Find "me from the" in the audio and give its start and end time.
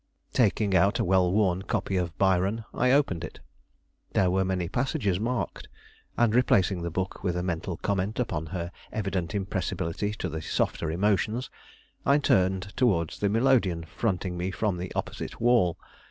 14.39-14.91